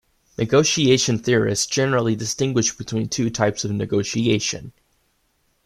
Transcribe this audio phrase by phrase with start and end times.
[0.39, 4.73] Negotiation theorists generally distinguish between two types of negotiation.